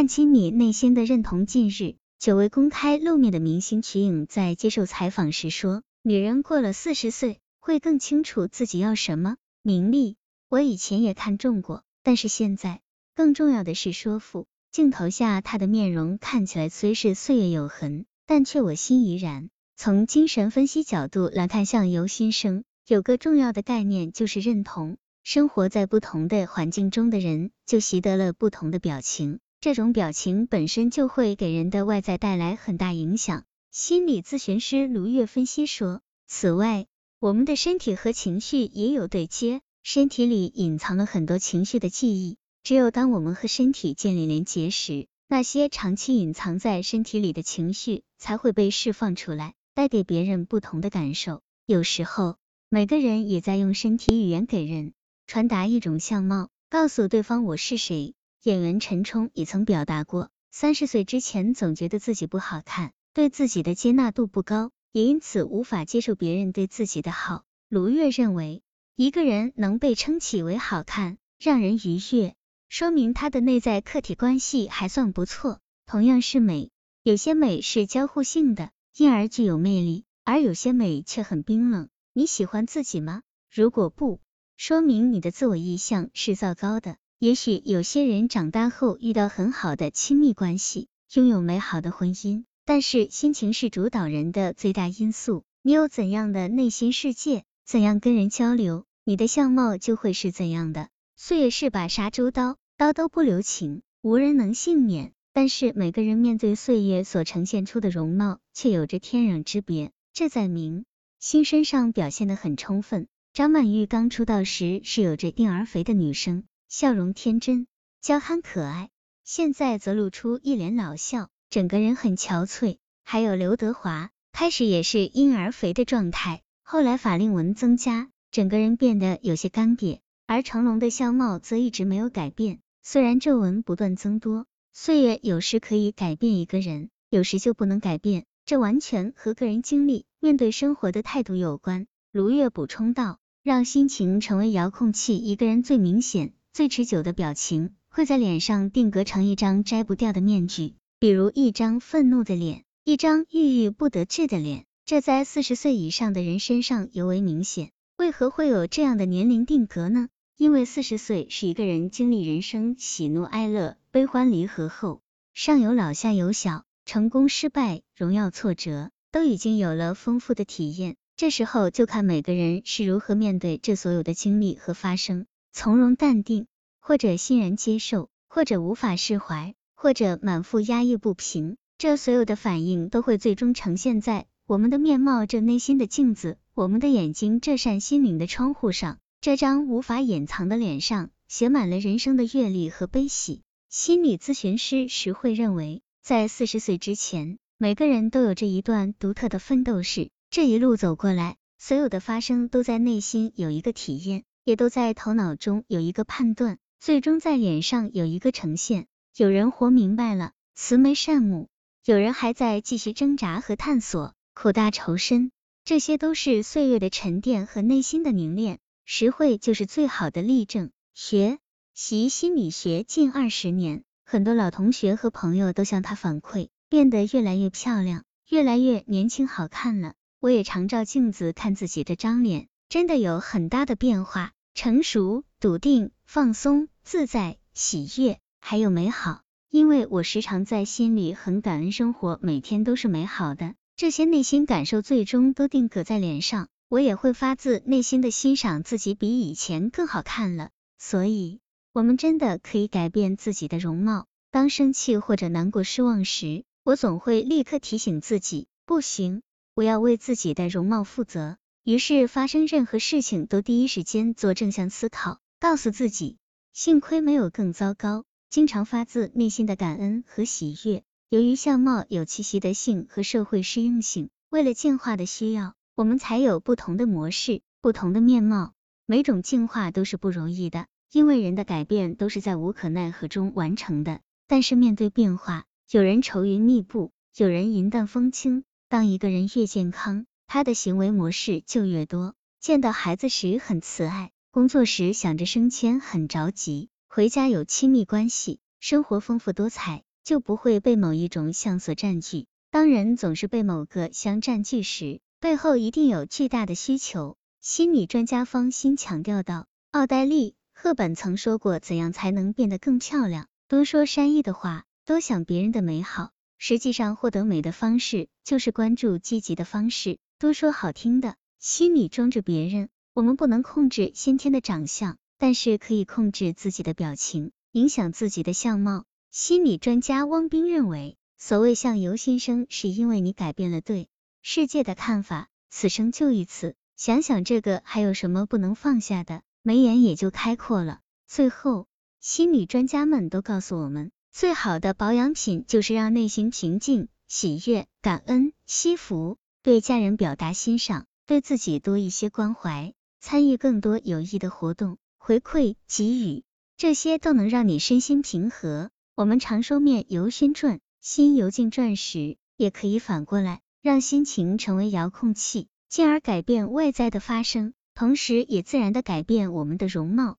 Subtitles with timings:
[0.00, 1.44] 看清你内心的认同。
[1.44, 9.36] 近日，久未公开露面的明星瞿颖在接受采访时说：“女人过了四十岁，会更清楚自己要什么。
[9.62, 10.16] 名利，
[10.48, 12.80] 我以前也看重过，但是现在
[13.14, 19.50] 更重要的是说服。”镜头下，她的面容看起来虽是岁月有痕，但却我心怡然。
[19.76, 24.96] 从精神分析角度来看，相由心生，有个重要的概念就是认同。
[25.24, 29.40] 生活在不同的环境中的人，就习得了不同的表情。
[29.60, 33.44] 这种表情本身就会给人的外在带来很大影响。
[33.70, 36.86] 心理咨询师卢月分析说，此外，
[37.18, 42.38] 我们的身体和情绪也有对接，身体里隐藏了很多情绪的记忆。
[42.62, 51.42] 只有当我们和身体建立连结时，那些长期隐藏在身体里的情绪才会被释放出来，带给别人不同的感受。
[51.66, 52.38] 有时候，
[52.70, 54.94] 每个人也在用身体语言给人
[55.26, 58.14] 传达一种相貌，告诉对方我是谁。
[58.42, 67.44] 演员陈冲也曾表达过，三十岁之前总觉得自己不好看，对自己的接纳度不高，也因此无法接受别人对自己的好。
[67.68, 68.62] 卢月认为，
[68.96, 72.34] 一个人能被称起为好看，让人愉悦，
[72.70, 75.60] 说明他的内在客体关系还算不错。
[75.84, 76.70] 同样是美，
[77.02, 81.90] 有些美是交互性的，因而具有魅力，而有些美却很冰冷。
[82.14, 83.20] 你喜欢自己吗？
[83.52, 84.18] 如果不，
[84.56, 86.96] 说明你的自我意向是糟糕的。
[87.20, 95.44] 也许有些人长大后遇到很好的亲密关系，拥有美好的婚姻，但是心情是主导人的最大因素。
[95.60, 100.88] 你有怎样的内心世界，怎样跟人交流，你的相貌就会是怎样的。
[101.14, 105.12] 岁月是把杀猪刀，刀刀不留情，无人能幸免。
[105.34, 110.86] 但是每个人面对岁月所呈现出的容貌，却有着天壤之别，这在明
[111.18, 113.08] 星身上表现的很充分。
[113.34, 116.44] 张曼玉刚出道时是有着婴儿肥的女生。
[116.70, 117.66] 笑容天真、
[118.00, 118.90] 娇憨可爱，
[119.24, 122.78] 现在则露出一脸老笑，整个人很憔悴。
[123.02, 129.98] 还有刘德华，开始也是婴儿肥的状态，后来法令纹增加，整个人变得有些干瘪。
[130.28, 134.46] 而成龙的相貌则一直没有改变，虽然皱纹不断增多。
[134.72, 141.88] 岁月有时可以改变一个人，有时就不能改变，这完全和个人经历、面对生活的态度有关。
[142.12, 157.70] 卢月补充道：“让心情成为遥控器，一个人最明显。”最持久的表情会在脸上定格成一张摘不掉的面具，比如一张愤怒的脸，一张郁郁不得志的脸，这在四十岁以上的人身上尤为明显。
[157.96, 160.08] 为何会有这样的年龄定格呢？
[160.36, 165.02] 因为四十岁是一个人经历人生喜怒哀乐、悲欢离合后，
[165.34, 170.96] 上有老下有小，成功失败、荣耀挫折，都已经有了丰富的体验。
[171.16, 175.26] 这时候就看每个人是如何面对这所有的经历和发生。
[175.52, 176.46] 从容淡定，
[176.80, 193.42] 或者欣然接受，或者无法释怀，或者满腹压抑不平，这所有的反应都会最终呈现在我们的面貌这内心的镜子，我们的眼睛这扇心灵的窗户上，这张无法掩藏的脸上写满了人生的阅历和悲喜。
[193.68, 204.24] 心理咨询师石慧认为，在四十岁之前，每个人都有着一段独特的奋斗史，这一路走过来，所有的发生都在内心有一个体验。
[204.44, 208.86] 也都在头脑中有一个判断，最终在脸上有一个呈现。
[209.16, 211.48] 有人活明白了，慈眉善目；
[211.84, 215.30] 有人还在继续挣扎和探索，苦大仇深。
[215.64, 218.58] 这些都是岁月的沉淀和内心的凝练。
[218.84, 220.70] 实惠就是最好的例证。
[220.94, 221.38] 学
[221.74, 229.94] 习心理学近二十年，很多老同学和朋友都向他反馈，变得越来越漂亮，越来越年轻好看了。
[230.18, 232.48] 我也常照镜子看自己这张脸。
[232.70, 239.22] 真的有很大的变化，成熟、笃定、放松、自在、喜悦，还有美好。
[239.50, 243.56] 因为我时常在心里很感恩生活，每天都是美好的。
[243.74, 250.50] 这些内心感受最终都定格在脸上，我也会发自内心的欣赏自己比以前更好看了。
[250.78, 251.40] 所以，
[251.72, 254.06] 我们真的可以改变自己的容貌。
[254.30, 259.22] 当生气或者难过、失望时，我总会立刻提醒自己，不行，
[259.54, 261.36] 我要为自己的容貌负责。
[261.62, 266.16] 于是发生任何事情都第一时间做正向思考，告诉自己，
[266.54, 268.04] 幸亏没有更糟糕。
[268.30, 270.82] 经常发自内心的感恩和喜悦。
[271.10, 278.52] 由于相貌有其习得性和社会适应性，为了进化的需要，我们才有不同的模式、不同的面貌。
[278.86, 284.00] 每种进化都是不容易的，因为人的改变都是在无可奈何中完成的。
[284.26, 288.44] 但是面对变化，有人愁云密布，有人云淡风轻。
[288.68, 299.82] 当一个人越健康，他的行为模式就越多，见到孩子时很慈爱，工作时想着升迁很着急，回家有亲密关系，生活丰富多彩。
[300.04, 302.26] 就不会被某一种相所占据。
[302.50, 307.16] 当人总是被某个相占据时，背后一定有巨大的需求。
[307.40, 309.46] 心理专家方欣强调道。
[309.72, 313.26] 奥黛丽·赫本曾说过：“怎样才能变得更漂亮？
[313.48, 316.10] 多说善意的话，多想别人的美好。
[316.38, 321.16] 实际上，获得美的方式就是关注积极的方式，多说好听的。
[321.38, 333.88] 心里装着别人，我们不能控制先天的长相，但是可以控制自己的表情，影响自己的相貌。”心理专家汪斌认为，所谓相由心生，是因为你改变了对
[334.20, 335.28] 世界的看法。
[335.48, 339.22] 此生就一次，想想这个，还有什么不能放下的？
[339.40, 340.80] 眉眼也就开阔了。
[341.06, 341.66] 最后，
[341.98, 356.24] 心理专家们都告诉我们，最好的保养品就是让内心平静、喜悦、感恩、惜福，对家人表达欣赏，对自己多一些关怀，参与更多有益的活动，回馈给予，
[356.58, 358.70] 这些都能让你身心平和。
[358.94, 367.54] 我们常说面由心转，心由境转时，也可以反过来，让心情成为遥控器，进而改变外在的发生。
[367.74, 370.18] 同时，也自然的改变我们的容貌。